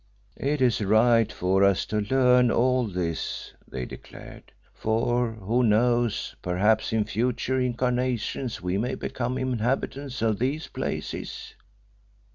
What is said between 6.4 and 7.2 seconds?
perhaps in